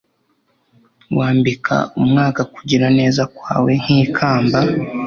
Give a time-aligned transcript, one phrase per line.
[1.17, 4.59] Wambika umwaka kugira neza kwawe nkikamba